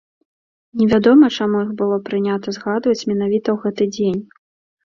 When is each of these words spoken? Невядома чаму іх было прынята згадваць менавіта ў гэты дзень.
Невядома 0.81 1.29
чаму 1.37 1.57
іх 1.65 1.69
было 1.81 1.99
прынята 2.07 2.55
згадваць 2.57 3.07
менавіта 3.13 3.47
ў 3.55 3.59
гэты 3.63 3.83
дзень. 3.95 4.21